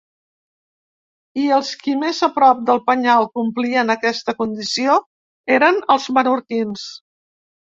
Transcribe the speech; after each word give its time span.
I 1.41 1.43
els 1.57 1.67
qui 1.83 1.93
més 2.03 2.21
a 2.27 2.31
prop 2.39 2.63
del 2.71 2.81
penyal 2.87 3.29
complien 3.41 3.95
aquesta 3.97 4.37
condició 4.41 4.97
eren 5.59 5.79
els 5.97 6.09
menorquins. 6.19 6.89